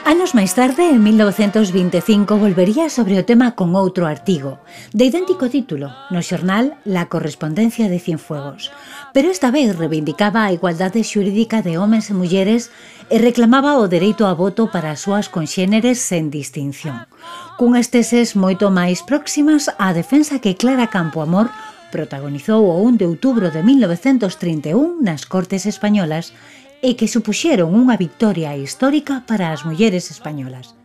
Anos 0.04 0.36
máis 0.36 0.52
tarde, 0.52 0.84
en 0.92 1.00
1925, 1.00 2.36
volvería 2.36 2.92
sobre 2.92 3.16
o 3.16 3.24
tema 3.24 3.56
con 3.56 3.72
outro 3.72 4.04
artigo, 4.04 4.60
de 4.92 5.08
idéntico 5.08 5.48
título, 5.48 5.96
no 6.12 6.20
xornal 6.20 6.76
La 6.84 7.08
correspondencia 7.08 7.88
de 7.88 7.96
Cienfuegos. 7.96 8.68
Pero 9.16 9.32
esta 9.32 9.48
vez 9.48 9.72
reivindicaba 9.72 10.44
a 10.44 10.52
igualdade 10.52 11.00
xurídica 11.08 11.64
de 11.64 11.80
homens 11.80 12.12
e 12.12 12.14
mulleres 12.20 12.68
e 13.08 13.16
reclamaba 13.16 13.80
o 13.80 13.88
dereito 13.88 14.28
a 14.28 14.36
voto 14.36 14.68
para 14.68 14.92
as 14.92 15.00
súas 15.00 15.32
conxéneres 15.32 16.04
sen 16.04 16.28
distinción. 16.28 17.08
Cunhas 17.56 17.88
teses 17.88 18.36
moito 18.36 18.68
máis 18.68 19.00
próximas 19.00 19.72
á 19.80 19.96
defensa 19.96 20.36
que 20.36 20.52
Clara 20.52 20.92
Campoamor 20.92 21.48
protagonizou 21.88 22.68
o 22.68 22.76
1 22.84 23.00
de 23.00 23.06
outubro 23.08 23.48
de 23.48 23.64
1931 23.64 25.00
nas 25.00 25.24
Cortes 25.24 25.64
Españolas 25.64 26.36
e 26.84 27.00
que 27.00 27.08
supuxeron 27.08 27.72
unha 27.72 27.96
victoria 27.96 28.52
histórica 28.60 29.24
para 29.24 29.56
as 29.56 29.64
mulleres 29.64 30.12
españolas. 30.12 30.76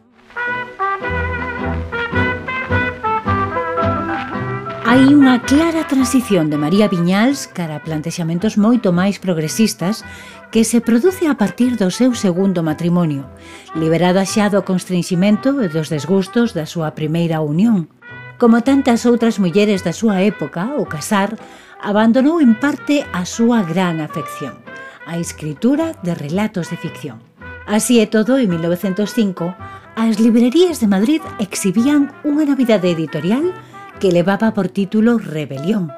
Hai 4.88 5.12
unha 5.12 5.44
clara 5.44 5.84
transición 5.92 6.48
de 6.48 6.56
María 6.56 6.88
Viñals 6.88 7.52
cara 7.52 7.76
a 7.76 7.84
plantexamentos 7.84 8.56
moito 8.56 8.96
máis 8.96 9.20
progresistas 9.20 10.08
que 10.56 10.64
se 10.64 10.80
produce 10.80 11.28
a 11.28 11.36
partir 11.36 11.76
do 11.76 11.92
seu 11.92 12.16
segundo 12.16 12.64
matrimonio, 12.64 13.28
liberada 13.76 14.24
xa 14.24 14.48
do 14.48 14.64
constrinximento 14.64 15.60
e 15.60 15.68
dos 15.68 15.92
desgustos 15.92 16.56
da 16.56 16.64
súa 16.64 16.96
primeira 16.96 17.44
unión. 17.44 17.92
Como 18.40 18.64
tantas 18.64 19.04
outras 19.04 19.36
mulleres 19.36 19.84
da 19.84 19.92
súa 19.92 20.24
época, 20.24 20.80
o 20.80 20.88
casar 20.88 21.36
abandonou 21.84 22.40
en 22.40 22.56
parte 22.56 23.04
a 23.12 23.28
súa 23.28 23.68
gran 23.68 24.00
afección 24.00 24.64
a 25.10 25.18
escritura 25.18 25.98
de 26.06 26.14
relatos 26.14 26.70
de 26.70 26.78
ficción. 26.78 27.18
Así 27.66 27.98
é 28.00 28.06
todo, 28.06 28.38
en 28.38 28.50
1905, 28.50 29.58
as 29.98 30.22
librerías 30.22 30.78
de 30.80 30.88
Madrid 30.88 31.22
exhibían 31.42 32.14
unha 32.22 32.46
novidade 32.46 32.94
editorial 32.94 33.52
que 33.98 34.14
levaba 34.14 34.54
por 34.54 34.70
título 34.70 35.18
Rebelión 35.18 35.90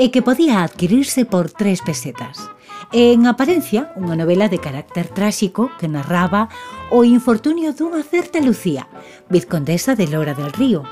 e 0.00 0.10
que 0.10 0.24
podía 0.24 0.64
adquirirse 0.64 1.28
por 1.28 1.52
tres 1.52 1.84
pesetas. 1.84 2.50
En 2.90 3.28
aparencia, 3.28 3.94
unha 4.00 4.18
novela 4.18 4.48
de 4.50 4.58
carácter 4.58 5.12
tráxico 5.12 5.70
que 5.78 5.86
narraba 5.86 6.48
o 6.90 7.04
infortunio 7.04 7.76
dunha 7.76 8.02
certa 8.02 8.42
Lucía, 8.42 8.88
vizcondesa 9.30 9.94
de 9.94 10.08
Lora 10.10 10.34
del 10.34 10.50
Río, 10.50 10.82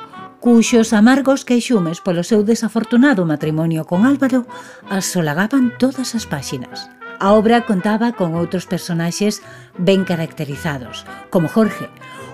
cuxos 0.42 0.92
amargos 0.92 1.46
queixumes 1.46 2.02
polo 2.02 2.26
seu 2.26 2.42
desafortunado 2.42 3.22
matrimonio 3.26 3.86
con 3.86 4.06
Álvaro 4.06 4.46
asolagaban 4.90 5.74
todas 5.78 6.14
as 6.18 6.26
páxinas. 6.26 6.90
A 7.22 7.34
obra 7.38 7.62
contaba 7.70 8.18
con 8.18 8.34
outros 8.34 8.66
personaxes 8.66 9.46
ben 9.78 10.02
caracterizados, 10.02 11.06
como 11.30 11.46
Jorge, 11.46 11.86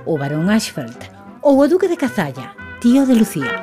o 0.09 0.17
barón 0.17 0.49
Ashfeld 0.49 0.97
ou 1.45 1.61
o 1.61 1.69
duque 1.69 1.93
de 1.93 2.01
Cazalla, 2.01 2.57
tío 2.81 3.05
de 3.05 3.13
Lucía. 3.13 3.61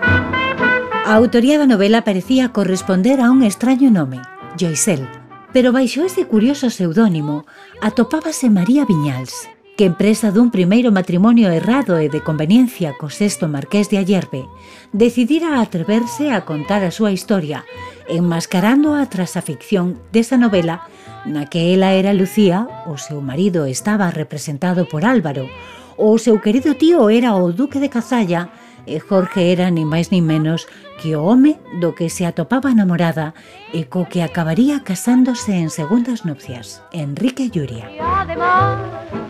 A 1.02 1.18
autoría 1.18 1.58
da 1.58 1.66
novela 1.66 2.06
parecía 2.06 2.54
corresponder 2.54 3.18
a 3.26 3.34
un 3.34 3.42
extraño 3.42 3.90
nome, 3.90 4.22
Joisel, 4.54 5.10
pero 5.50 5.74
baixo 5.74 6.06
ese 6.06 6.30
curioso 6.30 6.70
seudónimo 6.70 7.50
atopábase 7.82 8.54
María 8.54 8.86
Viñals, 8.86 9.50
que 9.82 9.90
empresa 9.90 10.30
dun 10.30 10.54
primeiro 10.54 10.94
matrimonio 10.94 11.50
errado 11.50 11.98
e 11.98 12.06
de 12.06 12.22
conveniencia 12.22 12.94
co 13.02 13.10
sexto 13.10 13.50
marqués 13.50 13.90
de 13.90 13.98
Ayerbe, 13.98 14.46
decidira 14.94 15.58
atreverse 15.58 16.30
a 16.30 16.46
contar 16.46 16.86
a 16.86 16.94
súa 16.94 17.10
historia, 17.10 17.66
enmascarándoa 18.06 19.10
tras 19.10 19.34
a 19.34 19.42
ficción 19.42 19.98
desa 20.14 20.38
novela 20.38 20.86
Naquela 21.26 21.94
era 21.94 22.14
Lucía, 22.14 22.68
o 22.86 22.98
seu 22.98 23.20
marido 23.22 23.66
estaba 23.66 24.12
representado 24.12 24.86
por 24.86 25.06
Álvaro, 25.06 25.50
o 25.98 26.18
seu 26.18 26.40
querido 26.40 26.76
tío 26.76 27.10
era 27.10 27.34
o 27.34 27.52
duque 27.52 27.80
de 27.80 27.90
Cazalla, 27.90 28.50
e 28.86 29.00
Jorge 29.00 29.52
era 29.52 29.74
ni 29.74 29.84
máis 29.84 30.14
ni 30.14 30.22
menos 30.22 30.70
que 31.02 31.18
o 31.18 31.26
home 31.26 31.58
do 31.82 31.98
que 31.98 32.14
se 32.14 32.30
atopaba 32.30 32.78
namorada 32.78 33.34
e 33.74 33.90
co 33.90 34.06
que 34.06 34.22
acabaría 34.22 34.86
casándose 34.86 35.58
en 35.58 35.74
segundas 35.74 36.24
nupcias, 36.24 36.86
Enrique 36.94 37.50
Lluria. 37.50 37.90
Además, 37.98 38.78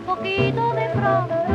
poquito 0.05 0.75
de 0.75 0.87
pronto. 0.91 1.54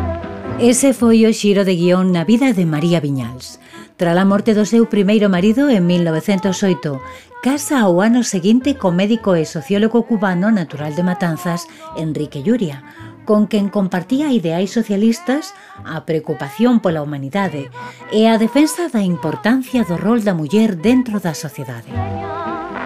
Ese 0.61 0.93
foi 0.93 1.25
o 1.25 1.33
xiro 1.33 1.65
de 1.65 1.73
guión 1.73 2.13
na 2.13 2.29
vida 2.29 2.53
de 2.53 2.69
María 2.69 3.01
Viñals. 3.01 3.57
Tras 3.97 4.13
a 4.13 4.29
morte 4.29 4.53
do 4.53 4.69
seu 4.69 4.93
primeiro 4.93 5.33
marido 5.33 5.73
en 5.73 5.89
1908, 5.89 7.01
casa 7.41 7.81
ao 7.81 8.05
ano 8.05 8.21
seguinte 8.21 8.77
co 8.77 8.93
médico 8.93 9.33
e 9.41 9.49
sociólogo 9.49 10.05
cubano 10.05 10.53
natural 10.53 10.93
de 10.93 11.01
Matanzas, 11.01 11.65
Enrique 11.97 12.45
Lluria, 12.45 12.85
con 13.25 13.49
quen 13.49 13.73
compartía 13.73 14.37
ideais 14.37 14.69
socialistas, 14.69 15.57
a 15.81 16.05
preocupación 16.05 16.85
pola 16.85 17.01
humanidade 17.01 17.73
e 18.13 18.29
a 18.29 18.37
defensa 18.37 18.93
da 18.93 19.01
importancia 19.01 19.81
do 19.89 19.97
rol 19.97 20.21
da 20.21 20.37
muller 20.37 20.77
dentro 20.77 21.25
da 21.25 21.33
sociedade. 21.33 21.89
Señor. 21.89 22.80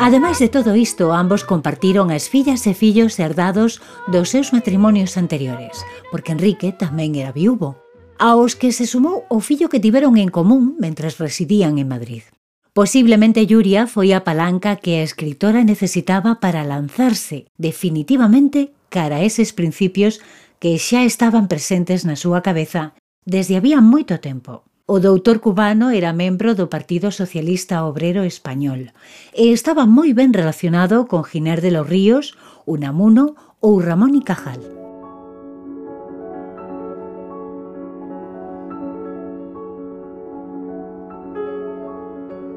Ademais 0.00 0.38
de 0.40 0.48
todo 0.48 0.74
isto, 0.74 1.12
ambos 1.12 1.44
compartiron 1.44 2.08
as 2.10 2.26
fillas 2.32 2.64
e 2.66 2.72
fillos 2.72 3.20
herdados 3.20 3.84
dos 4.08 4.32
seus 4.32 4.50
matrimonios 4.56 5.20
anteriores, 5.20 5.84
porque 6.10 6.32
Enrique 6.32 6.72
tamén 6.72 7.14
era 7.14 7.36
viúvo, 7.36 7.76
aos 8.16 8.56
que 8.56 8.72
se 8.72 8.88
sumou 8.88 9.28
o 9.28 9.38
fillo 9.44 9.68
que 9.68 9.82
tiveron 9.82 10.16
en 10.16 10.32
común 10.32 10.76
mentres 10.80 11.20
residían 11.20 11.76
en 11.76 11.88
Madrid. 11.88 12.24
Posiblemente 12.72 13.44
Yuria 13.44 13.90
foi 13.90 14.14
a 14.14 14.22
palanca 14.22 14.78
que 14.78 15.02
a 15.02 15.06
escritora 15.06 15.66
necesitaba 15.66 16.38
para 16.38 16.62
lanzarse 16.62 17.50
definitivamente 17.58 18.72
cara 18.88 19.20
a 19.20 19.24
eses 19.26 19.52
principios 19.52 20.22
que 20.62 20.78
xa 20.78 21.02
estaban 21.02 21.48
presentes 21.50 22.06
na 22.06 22.14
súa 22.14 22.40
cabeza 22.46 22.94
desde 23.26 23.58
había 23.58 23.82
moito 23.82 24.22
tempo. 24.22 24.64
O 24.92 24.98
doutor 24.98 25.38
cubano 25.38 25.94
era 25.94 26.10
membro 26.12 26.58
do 26.58 26.66
Partido 26.66 27.14
Socialista 27.14 27.86
Obrero 27.86 28.26
Español 28.26 28.90
e 29.30 29.54
estaba 29.54 29.86
moi 29.86 30.10
ben 30.18 30.34
relacionado 30.34 31.06
con 31.06 31.22
Giner 31.22 31.62
de 31.62 31.70
los 31.70 31.86
Ríos, 31.86 32.34
Unamuno 32.66 33.38
ou 33.62 33.78
Ramón 33.78 34.18
y 34.18 34.22
Cajal. 34.26 34.58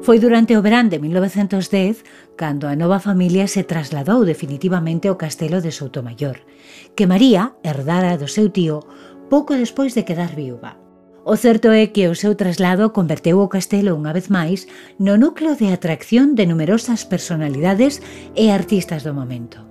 Foi 0.02 0.18
durante 0.18 0.58
o 0.58 0.64
verán 0.66 0.90
de 0.90 0.98
1910 0.98 2.02
cando 2.34 2.66
a 2.66 2.74
nova 2.74 2.98
familia 2.98 3.46
se 3.46 3.62
trasladou 3.62 4.26
definitivamente 4.26 5.06
ao 5.06 5.14
castelo 5.14 5.62
de 5.62 5.70
Soutomayor, 5.70 6.42
que 6.98 7.06
María 7.06 7.54
herdara 7.62 8.18
do 8.18 8.26
seu 8.26 8.50
tío 8.50 8.82
pouco 9.30 9.54
despois 9.54 9.94
de 9.94 10.02
quedar 10.02 10.34
viúva. 10.34 10.83
O 11.26 11.36
certo 11.36 11.72
é 11.72 11.86
que 11.88 12.06
o 12.06 12.14
seu 12.14 12.36
traslado 12.36 12.92
converteu 12.92 13.40
o 13.40 13.48
castelo 13.48 13.96
unha 13.96 14.12
vez 14.12 14.28
máis 14.28 14.68
no 15.00 15.16
núcleo 15.16 15.56
de 15.56 15.72
atracción 15.72 16.36
de 16.36 16.44
numerosas 16.44 17.08
personalidades 17.08 18.04
e 18.36 18.52
artistas 18.52 19.08
do 19.08 19.16
momento. 19.16 19.64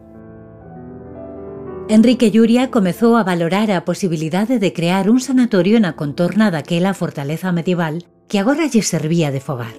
Enrique 1.93 2.33
Lluria 2.33 2.73
comezou 2.73 3.13
a 3.13 3.21
valorar 3.21 3.69
a 3.69 3.85
posibilidade 3.85 4.57
de 4.57 4.73
crear 4.73 5.13
un 5.13 5.21
sanatorio 5.21 5.77
na 5.77 5.93
contorna 5.93 6.49
daquela 6.49 6.97
fortaleza 6.97 7.53
medieval 7.53 8.01
que 8.25 8.41
agora 8.41 8.65
lle 8.65 8.81
servía 8.81 9.29
de 9.29 9.37
fogar. 9.37 9.77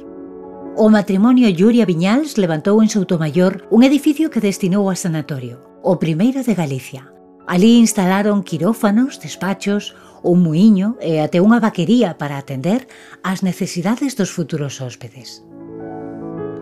O 0.78 0.86
matrimonio 0.94 1.50
Lluria 1.50 1.90
Viñals 1.90 2.38
levantou 2.38 2.86
en 2.86 2.90
Soutomaior 2.92 3.66
un 3.74 3.82
edificio 3.82 4.30
que 4.30 4.38
destinou 4.38 4.86
a 4.86 4.94
sanatorio, 4.94 5.58
o 5.82 5.98
primeiro 5.98 6.46
de 6.46 6.54
Galicia. 6.54 7.10
Alí 7.50 7.82
instalaron 7.82 8.46
quirófanos, 8.46 9.18
despachos, 9.18 9.98
un 10.24 10.40
muiño 10.40 10.96
e 11.04 11.20
até 11.20 11.38
unha 11.44 11.60
vaquería 11.60 12.16
para 12.16 12.40
atender 12.40 12.88
ás 13.20 13.44
necesidades 13.44 14.16
dos 14.16 14.32
futuros 14.32 14.80
hóspedes. 14.80 15.44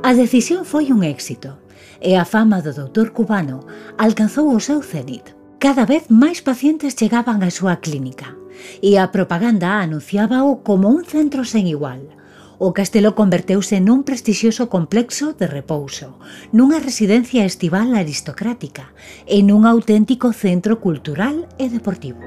A 0.03 0.13
decisión 0.19 0.67
foi 0.67 0.91
un 0.91 1.07
éxito 1.07 1.63
e 2.03 2.19
a 2.19 2.27
fama 2.27 2.59
do 2.59 2.75
doutor 2.75 3.15
cubano 3.15 3.63
alcanzou 3.97 4.51
o 4.51 4.59
seu 4.59 4.83
cenit. 4.83 5.33
Cada 5.63 5.87
vez 5.87 6.11
máis 6.11 6.43
pacientes 6.43 6.99
chegaban 6.99 7.39
á 7.47 7.49
súa 7.55 7.79
clínica 7.79 8.35
e 8.83 8.99
a 8.99 9.07
propaganda 9.15 9.79
anunciábao 9.79 10.67
como 10.67 10.91
un 10.91 11.07
centro 11.07 11.47
sen 11.47 11.71
igual– 11.71 12.03
o 12.63 12.71
castelo 12.71 13.19
converteuse 13.19 13.83
nun 13.83 14.07
prestixioso 14.07 14.71
complexo 14.71 15.35
de 15.35 15.51
repouso, 15.51 16.15
nunha 16.55 16.79
residencia 16.79 17.43
estival 17.43 17.91
aristocrática 17.99 18.95
e 19.27 19.43
nun 19.43 19.67
auténtico 19.67 20.31
centro 20.31 20.79
cultural 20.79 21.51
e 21.59 21.67
deportivo. 21.67 22.23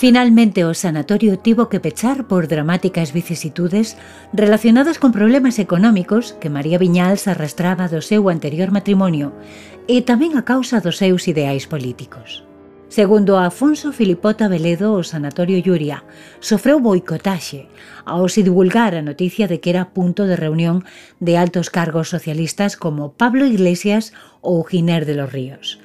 Finalmente 0.00 0.64
o 0.64 0.72
sanatorio 0.72 1.36
tivo 1.36 1.68
que 1.68 1.78
pechar 1.78 2.24
por 2.24 2.48
dramáticas 2.48 3.12
vicisitudes 3.12 3.98
relacionadas 4.32 4.98
con 4.98 5.12
problemas 5.12 5.58
económicos 5.58 6.32
que 6.40 6.48
María 6.48 6.80
Viñals 6.80 7.28
arrastraba 7.28 7.84
do 7.84 8.00
seu 8.00 8.32
anterior 8.32 8.72
matrimonio 8.72 9.36
e 9.84 10.00
tamén 10.00 10.40
a 10.40 10.48
causa 10.48 10.80
dos 10.80 10.96
seus 10.96 11.28
ideais 11.28 11.68
políticos. 11.68 12.48
Segundo 12.88 13.36
Afonso 13.36 13.92
Filipota 13.92 14.48
Veledo, 14.48 14.96
o 14.96 15.04
Sanatorio 15.04 15.60
Lluria 15.60 16.00
sofreu 16.40 16.80
boicotaxe 16.80 17.68
ao 18.08 18.24
se 18.32 18.40
divulgar 18.40 18.96
a 18.96 19.04
noticia 19.04 19.52
de 19.52 19.60
que 19.60 19.68
era 19.68 19.92
punto 19.92 20.24
de 20.24 20.40
reunión 20.40 20.80
de 21.20 21.36
altos 21.36 21.68
cargos 21.68 22.08
socialistas 22.08 22.72
como 22.72 23.12
Pablo 23.20 23.44
Iglesias 23.44 24.16
ou 24.40 24.64
Giner 24.64 25.04
de 25.04 25.20
los 25.20 25.28
Ríos. 25.28 25.76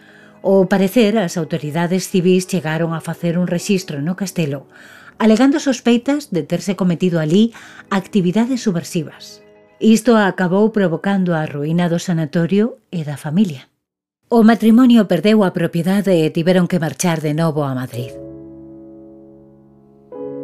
Ao 0.46 0.70
parecer, 0.70 1.18
as 1.18 1.42
autoridades 1.42 2.06
civis 2.06 2.46
chegaron 2.46 2.94
a 2.94 3.02
facer 3.02 3.42
un 3.42 3.50
rexistro 3.50 4.06
no 4.06 4.14
castelo, 4.14 4.70
alegando 5.18 5.58
sospeitas 5.58 6.30
de 6.30 6.46
terse 6.46 6.78
cometido 6.78 7.18
ali 7.18 7.50
actividades 7.90 8.62
subversivas. 8.62 9.42
Isto 9.82 10.14
acabou 10.14 10.70
provocando 10.70 11.34
a 11.34 11.50
ruína 11.50 11.90
do 11.90 11.98
sanatorio 11.98 12.78
e 12.94 13.02
da 13.02 13.18
familia. 13.18 13.74
O 14.30 14.46
matrimonio 14.46 15.10
perdeu 15.10 15.42
a 15.42 15.50
propiedade 15.50 16.14
e 16.14 16.30
tiveron 16.30 16.70
que 16.70 16.78
marchar 16.78 17.26
de 17.26 17.34
novo 17.34 17.66
a 17.66 17.74
Madrid. 17.74 18.14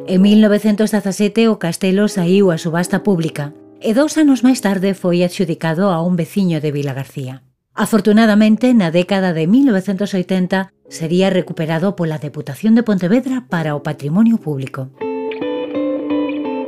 En 0.10 0.17
1917 0.17 1.46
o 1.46 1.62
castelo 1.62 2.10
saiu 2.10 2.50
a 2.50 2.58
subasta 2.58 3.05
pública 3.05 3.53
e 3.77 3.93
dous 3.93 4.17
anos 4.17 4.41
máis 4.41 4.65
tarde 4.65 4.98
foi 4.98 5.22
adxudicado 5.22 5.93
a 5.93 6.01
un 6.01 6.17
veciño 6.17 6.58
de 6.58 6.74
Vila 6.74 6.98
García. 6.98 7.46
Afortunadamente, 7.81 8.75
na 8.77 8.93
década 8.93 9.33
de 9.33 9.50
1980 9.50 10.69
sería 10.85 11.33
recuperado 11.33 11.97
pola 11.97 12.21
Deputación 12.21 12.77
de 12.77 12.85
Pontevedra 12.85 13.50
para 13.50 13.73
o 13.73 13.81
patrimonio 13.81 14.38
público. 14.38 14.93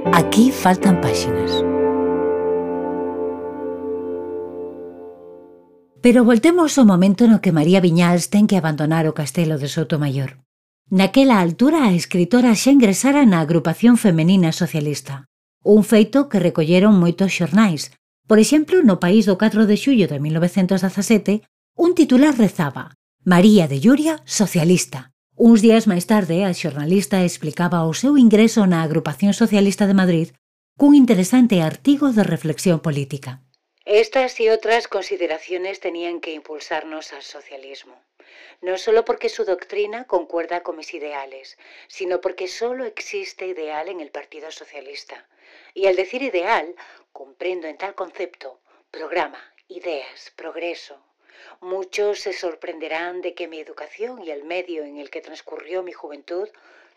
Aquí 0.10 0.50
faltan 0.50 1.06
páxinas. 1.06 1.54
Pero 6.02 6.26
voltemos 6.26 6.82
ao 6.82 6.90
momento 6.90 7.30
no 7.30 7.46
que 7.46 7.54
María 7.54 7.78
Viñals 7.78 8.34
ten 8.34 8.50
que 8.50 8.58
abandonar 8.58 9.06
o 9.06 9.14
castelo 9.14 9.62
de 9.62 9.70
Soutomayor. 9.70 10.42
Naquela 10.90 11.46
altura 11.46 11.86
a 11.86 11.94
escritora 11.94 12.58
xa 12.58 12.74
ingresara 12.74 13.22
na 13.30 13.38
agrupación 13.38 14.02
femenina 14.02 14.50
socialista, 14.50 15.30
un 15.62 15.86
feito 15.86 16.26
que 16.26 16.42
recolleron 16.42 16.98
moitos 16.98 17.30
xornais, 17.38 17.94
Por 18.28 18.40
exemplo, 18.40 18.82
no 18.84 19.00
país 19.04 19.28
do 19.28 19.36
4 19.36 19.68
de 19.68 19.76
xullo 19.76 20.08
de 20.08 20.20
1917, 20.20 21.44
un 21.76 21.92
titular 21.96 22.38
rezaba 22.38 22.96
María 23.26 23.68
de 23.68 23.80
Lluria, 23.80 24.20
socialista. 24.26 25.12
Uns 25.36 25.64
días 25.64 25.88
máis 25.88 26.06
tarde, 26.06 26.44
a 26.44 26.52
xornalista 26.52 27.24
explicaba 27.24 27.88
o 27.88 27.96
seu 27.96 28.20
ingreso 28.20 28.68
na 28.68 28.84
Agrupación 28.84 29.32
Socialista 29.32 29.88
de 29.88 29.96
Madrid 29.96 30.28
cun 30.80 30.92
interesante 30.96 31.64
artigo 31.64 32.12
de 32.12 32.24
reflexión 32.24 32.80
política. 32.80 33.40
Estas 33.86 34.40
y 34.40 34.50
otras 34.50 34.88
consideraciones 34.88 35.80
tenían 35.80 36.20
que 36.20 36.32
impulsarnos 36.32 37.12
al 37.12 37.24
socialismo, 37.24 37.96
no 38.62 38.78
solo 38.78 39.04
porque 39.04 39.28
su 39.28 39.44
doctrina 39.44 40.06
concuerda 40.06 40.64
con 40.64 40.78
mis 40.78 40.94
ideales, 40.94 41.58
sino 41.88 42.22
porque 42.22 42.48
solo 42.48 42.86
existe 42.86 43.48
ideal 43.48 43.90
en 43.90 44.00
el 44.00 44.10
Partido 44.10 44.52
Socialista. 44.52 45.28
Y 45.74 45.88
al 45.88 45.96
decir 45.96 46.22
ideal, 46.24 46.76
comprendo 47.14 47.68
en 47.68 47.78
tal 47.78 47.94
concepto 47.94 48.60
programa, 48.90 49.42
ideas, 49.68 50.34
progreso. 50.36 50.98
Muchos 51.62 52.20
se 52.20 52.34
sorprenderán 52.34 53.22
de 53.22 53.36
que 53.36 53.48
mi 53.48 53.60
educación 53.60 54.24
y 54.24 54.32
el 54.32 54.44
medio 54.44 54.84
en 54.84 54.98
el 54.98 55.12
que 55.12 55.22
transcurrió 55.22 55.84
mi 55.84 55.94
juventud 55.94 56.50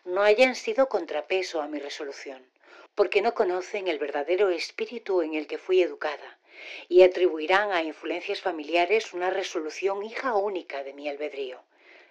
no 0.05 0.23
hayan 0.23 0.55
sido 0.55 0.89
contrapeso 0.89 1.61
a 1.61 1.69
mi 1.69 1.79
resolución, 1.79 2.43
porque 2.95 3.21
no 3.21 3.35
conocen 3.35 3.89
el 3.89 3.99
verdadero 3.99 4.49
espíritu 4.49 5.21
en 5.21 5.35
el 5.35 5.47
que 5.47 5.59
fui 5.59 5.83
educada 5.83 6.39
y 6.89 7.03
atribuirán 7.03 7.73
a 7.73 7.83
influencias 7.83 8.41
familiares 8.41 9.13
una 9.13 9.29
resolución 9.29 10.03
hija 10.03 10.35
única 10.35 10.83
de 10.83 10.95
mi 10.95 11.11
albedrío. 11.11 11.61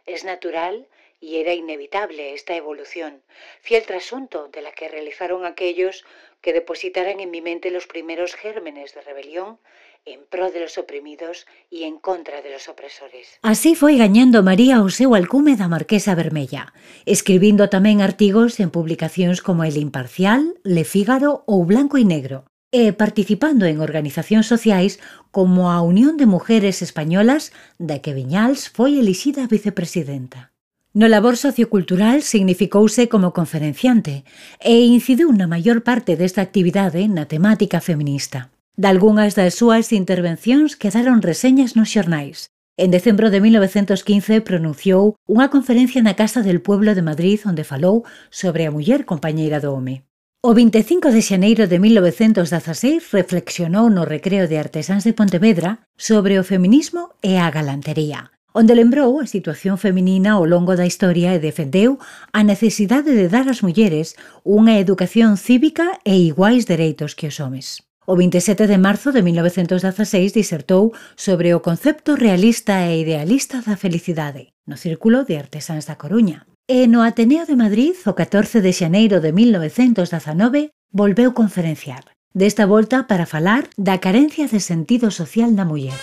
Es 0.05 0.23
natural 0.23 0.87
y 1.19 1.37
era 1.37 1.53
inevitable 1.53 2.33
esta 2.33 2.55
evolución, 2.55 3.23
fiel 3.61 3.83
trasunto 3.83 4.47
de 4.49 4.61
la 4.61 4.71
que 4.73 4.89
realizaron 4.89 5.45
aquellos 5.45 6.05
que 6.45 6.53
depositaran 6.53 7.19
en 7.19 7.31
mi 7.31 7.41
mente 7.41 7.71
los 7.71 7.87
primeros 7.87 8.35
gérmenes 8.35 8.93
de 8.93 9.01
rebelión 9.01 9.57
en 10.05 10.19
pro 10.29 10.51
de 10.51 10.59
los 10.59 10.77
oprimidos 10.77 11.47
y 11.71 11.85
en 11.85 11.97
contra 11.97 12.43
de 12.43 12.51
los 12.51 12.69
opresores. 12.69 13.39
Así 13.41 13.73
foi 13.73 13.97
gañando 13.97 14.45
María 14.45 14.85
o 14.85 14.93
seu 14.93 15.17
alcume 15.17 15.57
Marquesa 15.57 16.13
Vermella, 16.13 16.77
escribindo 17.09 17.65
tamén 17.73 17.97
artigos 18.05 18.61
en 18.61 18.69
publicacións 18.69 19.41
como 19.41 19.65
El 19.65 19.81
Imparcial, 19.81 20.53
Le 20.61 20.85
Fígaro 20.85 21.41
ou 21.49 21.65
Blanco 21.65 21.97
e 21.97 22.05
Negro 22.05 22.45
e 22.69 22.93
participando 22.93 23.65
en 23.65 23.81
organizacións 23.81 24.45
sociais 24.45 25.01
como 25.33 25.73
a 25.73 25.81
Unión 25.81 26.13
de 26.13 26.29
Mujeres 26.29 26.85
Españolas 26.85 27.49
da 27.81 28.05
que 28.05 28.13
Viñals 28.13 28.69
foi 28.69 29.01
elixida 29.01 29.49
vicepresidenta. 29.49 30.53
No 30.95 31.09
labor 31.09 31.35
sociocultural 31.35 32.21
significouse 32.21 33.09
como 33.09 33.33
conferenciante 33.33 34.23
e 34.63 34.87
incidiu 34.87 35.27
na 35.35 35.43
maior 35.43 35.83
parte 35.83 36.15
desta 36.15 36.39
actividade 36.39 37.03
na 37.11 37.27
temática 37.27 37.83
feminista. 37.83 38.55
Dalgúnas 38.79 39.35
das 39.35 39.59
súas 39.59 39.91
intervencións 39.91 40.79
quedaron 40.79 41.19
reseñas 41.19 41.75
nos 41.75 41.91
xornais. 41.91 42.47
En 42.79 42.95
decembro 42.95 43.27
de 43.27 43.43
1915 43.43 44.39
pronunciou 44.39 45.19
unha 45.27 45.51
conferencia 45.51 45.99
na 45.99 46.15
Casa 46.15 46.39
del 46.47 46.63
Pueblo 46.63 46.95
de 46.95 47.03
Madrid 47.03 47.43
onde 47.43 47.67
falou 47.67 48.07
sobre 48.31 48.63
a 48.63 48.71
muller 48.71 49.03
compañeira 49.03 49.59
do 49.59 49.75
home. 49.75 50.07
O 50.39 50.55
25 50.55 51.11
de 51.11 51.19
xaneiro 51.19 51.67
de 51.67 51.75
1916 51.75 53.11
reflexionou 53.11 53.91
no 53.91 54.07
recreo 54.07 54.47
de 54.47 54.55
artesáns 54.63 55.03
de 55.03 55.11
Pontevedra 55.11 55.83
sobre 55.99 56.39
o 56.39 56.47
feminismo 56.47 57.11
e 57.19 57.35
a 57.35 57.51
galantería 57.51 58.31
onde 58.55 58.73
lembrou 58.73 59.19
a 59.19 59.27
situación 59.27 59.75
feminina 59.75 60.39
ao 60.39 60.47
longo 60.47 60.79
da 60.79 60.87
historia 60.87 61.35
e 61.35 61.43
defendeu 61.43 61.99
a 62.31 62.39
necesidade 62.39 63.11
de 63.11 63.27
dar 63.27 63.51
ás 63.51 63.59
mulleres 63.59 64.15
unha 64.47 64.79
educación 64.79 65.35
cívica 65.35 65.99
e 66.07 66.15
iguais 66.31 66.63
dereitos 66.63 67.19
que 67.19 67.27
os 67.27 67.43
homes. 67.43 67.83
O 68.07 68.15
27 68.15 68.63
de 68.63 68.79
marzo 68.79 69.11
de 69.11 69.19
1916 69.19 70.31
disertou 70.31 70.95
sobre 71.19 71.51
o 71.51 71.59
concepto 71.59 72.15
realista 72.15 72.87
e 72.87 73.03
idealista 73.03 73.59
da 73.59 73.75
felicidade 73.75 74.55
no 74.63 74.79
Círculo 74.79 75.27
de 75.27 75.35
Artesáns 75.35 75.85
da 75.85 75.99
Coruña. 75.99 76.47
E 76.65 76.87
no 76.87 77.03
Ateneo 77.03 77.45
de 77.45 77.59
Madrid, 77.59 77.93
o 78.07 78.15
14 78.15 78.63
de 78.63 78.71
xaneiro 78.73 79.21
de 79.21 79.35
1919, 79.35 80.71
volveu 80.89 81.35
conferenciar, 81.35 82.07
desta 82.33 82.65
volta 82.65 83.03
para 83.05 83.29
falar 83.29 83.67
da 83.77 83.99
carencia 83.99 84.47
de 84.47 84.63
sentido 84.63 85.11
social 85.11 85.51
na 85.51 85.67
muller. 85.67 85.99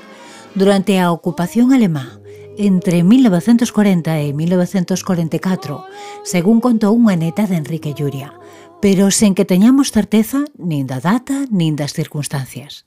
durante 0.52 1.00
a 1.00 1.08
ocupación 1.16 1.72
alemá 1.72 2.20
entre 2.58 3.06
1940 3.06 4.18
e 4.20 4.34
1944, 4.34 5.80
según 6.26 6.58
contou 6.58 6.92
unha 6.92 7.14
neta 7.14 7.46
de 7.46 7.54
Enrique 7.54 7.94
Lluria, 7.94 8.34
pero 8.80 9.10
sen 9.10 9.34
que 9.34 9.44
teñamos 9.44 9.90
certeza 9.90 10.44
nin 10.58 10.86
da 10.86 11.00
data 11.00 11.46
nin 11.50 11.74
das 11.74 11.92
circunstancias. 11.92 12.86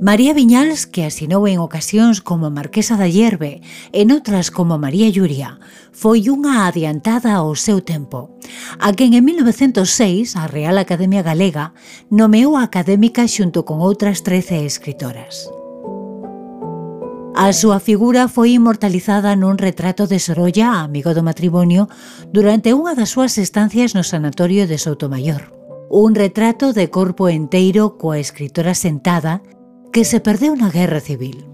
María 0.00 0.32
Viñals, 0.32 0.86
que 0.86 1.04
asinou 1.04 1.44
en 1.44 1.60
ocasións 1.60 2.24
como 2.24 2.48
Marquesa 2.48 2.96
da 2.96 3.04
Hierve, 3.04 3.60
en 3.92 4.08
outras 4.16 4.48
como 4.48 4.80
María 4.80 5.12
Lluria, 5.12 5.60
foi 5.92 6.24
unha 6.32 6.64
adiantada 6.64 7.36
ao 7.36 7.52
seu 7.52 7.84
tempo, 7.84 8.32
a 8.80 8.96
quen 8.96 9.12
en 9.12 9.28
1906 9.28 10.40
a 10.40 10.48
Real 10.48 10.80
Academia 10.80 11.20
Galega 11.20 11.76
nomeou 12.08 12.56
a 12.56 12.64
académica 12.64 13.28
xunto 13.28 13.68
con 13.68 13.84
outras 13.84 14.24
13 14.24 14.64
escritoras. 14.64 15.52
A 17.34 17.52
súa 17.54 17.78
figura 17.78 18.26
foi 18.26 18.58
inmortalizada 18.58 19.38
nun 19.38 19.54
retrato 19.54 20.10
de 20.10 20.18
Sorolla, 20.18 20.82
amigo 20.82 21.14
do 21.14 21.22
matrimonio, 21.22 21.86
durante 22.34 22.74
unha 22.74 22.98
das 22.98 23.14
súas 23.14 23.38
estancias 23.38 23.94
no 23.94 24.02
sanatorio 24.02 24.66
de 24.66 24.76
Soutomayor. 24.82 25.54
Un 25.88 26.18
retrato 26.18 26.74
de 26.74 26.90
corpo 26.90 27.30
enteiro 27.30 27.94
coa 28.02 28.18
escritora 28.18 28.74
sentada 28.74 29.46
que 29.94 30.02
se 30.02 30.18
perdeu 30.18 30.58
na 30.58 30.74
guerra 30.74 30.98
civil. 30.98 31.46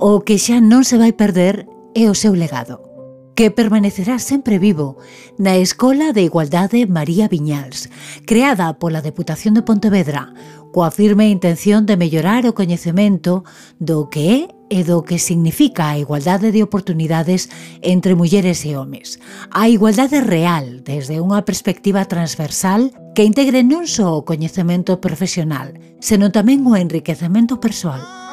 O 0.00 0.24
que 0.24 0.40
xa 0.40 0.64
non 0.64 0.82
se 0.82 0.96
vai 0.96 1.12
perder 1.12 1.68
é 1.92 2.08
o 2.08 2.16
seu 2.16 2.32
legado, 2.32 2.80
que 3.36 3.52
permanecerá 3.52 4.18
sempre 4.18 4.56
vivo 4.56 4.96
na 5.36 5.60
Escola 5.60 6.16
de 6.16 6.24
Igualdade 6.24 6.88
María 6.88 7.28
Viñals, 7.28 7.92
creada 8.24 8.72
pola 8.80 9.04
Deputación 9.04 9.52
de 9.52 9.60
Pontevedra, 9.60 10.32
coa 10.76 10.92
firme 10.92 11.32
intención 11.32 11.88
de 11.88 11.96
mellorar 11.96 12.44
o 12.44 12.52
coñecemento 12.52 13.48
do 13.80 14.12
que 14.12 14.28
é 14.28 14.40
e 14.68 14.84
do 14.84 15.00
que 15.00 15.16
significa 15.16 15.88
a 15.88 15.96
igualdade 15.96 16.52
de 16.52 16.60
oportunidades 16.60 17.48
entre 17.80 18.12
mulleres 18.12 18.60
e 18.68 18.76
homes. 18.76 19.16
A 19.56 19.72
igualdade 19.72 20.20
real, 20.20 20.84
desde 20.84 21.16
unha 21.16 21.48
perspectiva 21.48 22.04
transversal, 22.04 22.92
que 23.16 23.24
integre 23.24 23.64
non 23.64 23.88
só 23.88 24.20
o 24.20 24.28
coñecemento 24.28 25.00
profesional, 25.00 25.72
senón 25.96 26.28
tamén 26.28 26.60
o 26.68 26.76
enriquecemento 26.76 27.56
persoal. 27.56 28.25